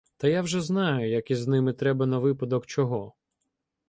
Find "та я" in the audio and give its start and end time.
0.17-0.41